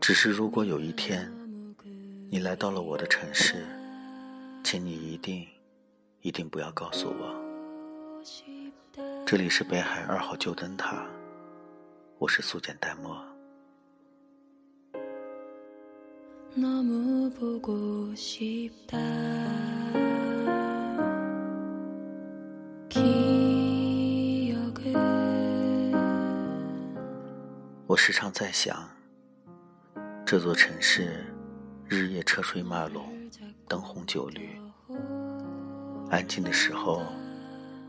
[0.00, 1.30] 只是如果有一天，
[2.28, 3.64] 你来到了我的城市，
[4.64, 5.46] 请你一定
[6.22, 7.36] 一定不要告诉我，
[9.24, 11.06] 这里是北海二号旧灯塔，
[12.18, 13.16] 我是素简淡漠。
[16.56, 18.12] 我
[28.02, 28.88] 时常在想，
[30.24, 31.22] 这座城市
[31.86, 33.04] 日夜车水马龙，
[33.68, 34.58] 灯红酒绿，
[36.08, 37.04] 安静的时候，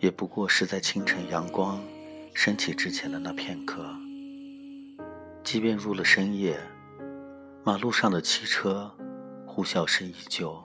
[0.00, 1.82] 也不过是在清晨阳光
[2.34, 3.82] 升起之前的那片刻。
[5.42, 6.60] 即便入了深夜，
[7.64, 8.94] 马路上的汽车
[9.46, 10.62] 呼啸声依旧，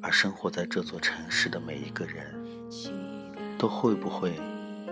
[0.00, 2.40] 而生活在这座城市的每一个人，
[3.58, 4.40] 都会不会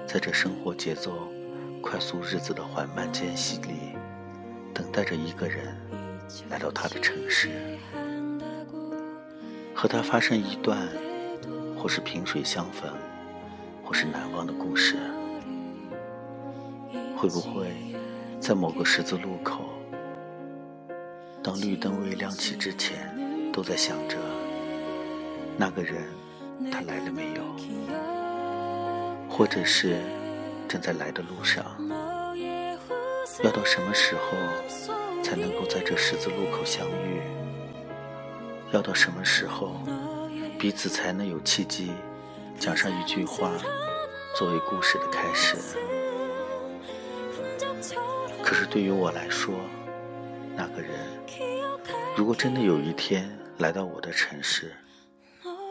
[0.04, 1.32] 在这生活节奏？
[1.80, 3.96] 快速日子的缓慢间隙里，
[4.74, 5.76] 等待着一个人
[6.50, 7.48] 来到他的城市，
[9.74, 10.88] 和他发生一段，
[11.76, 12.92] 或是萍水相逢，
[13.84, 14.96] 或是难忘的故事。
[17.16, 17.72] 会不会
[18.38, 19.64] 在某个十字路口，
[21.42, 23.12] 当绿灯未亮起之前，
[23.52, 24.16] 都在想着
[25.56, 26.04] 那个人
[26.70, 27.42] 他来了没有，
[29.28, 29.96] 或者是？
[30.68, 31.64] 正在来的路上，
[33.42, 37.22] 要到什么时候才能够在这十字路口相遇？
[38.70, 39.80] 要到什么时候
[40.58, 41.90] 彼此才能有契机
[42.58, 43.50] 讲上一句话
[44.36, 45.56] 作为故事的开始？
[48.42, 49.54] 可是对于我来说，
[50.54, 50.90] 那个人
[52.14, 54.74] 如果真的有一天来到我的城市，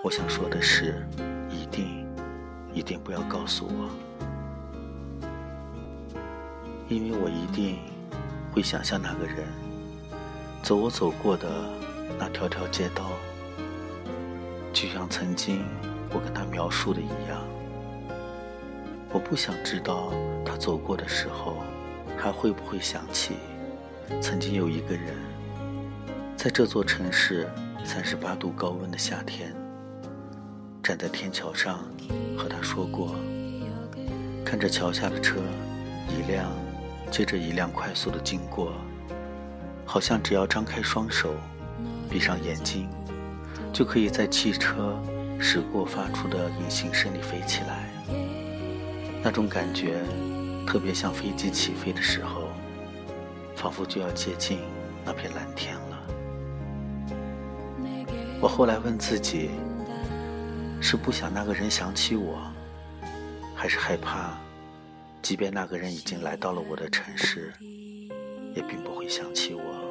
[0.04, 1.08] 我想说的是，
[1.52, 2.04] 一定
[2.74, 4.07] 一定不要告诉我。
[6.90, 7.80] 因为我一定
[8.52, 9.46] 会想象那个人
[10.64, 11.48] 走我走过的
[12.18, 13.12] 那条条街道，
[14.72, 15.66] 就像曾经
[16.10, 17.42] 我跟他描述的一样。
[19.12, 20.14] 我不想知道
[20.46, 21.58] 他走过的时候，
[22.18, 23.36] 还会不会想起
[24.22, 25.16] 曾经有一个人，
[26.36, 27.50] 在这座城市
[27.84, 29.54] 三十八度高温的夏天，
[30.82, 31.80] 站在天桥上
[32.38, 33.16] 和他说过，
[34.46, 35.40] 看着桥下的车
[36.10, 36.50] 一辆。
[37.10, 38.74] 接着一辆快速的经过，
[39.86, 41.34] 好像只要张开双手，
[42.10, 42.90] 闭上眼睛，
[43.74, 45.00] 就可以在汽车
[45.40, 47.90] 驶过发出的隐形声里飞起来。
[49.24, 49.96] 那种感觉，
[50.66, 52.50] 特别像飞机起飞的时候，
[53.56, 54.60] 仿佛就要接近
[55.04, 55.98] 那片蓝天了。
[58.40, 59.50] 我后来问自己，
[60.80, 62.40] 是不想那个人想起我，
[63.56, 64.38] 还是害怕？
[65.22, 67.54] 即便那个人已经来到了我的城市
[68.56, 69.88] 也并不会想起我。